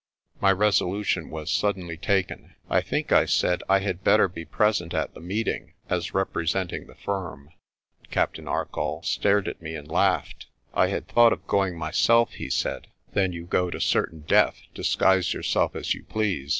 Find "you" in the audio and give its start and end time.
13.31-13.45, 15.93-16.03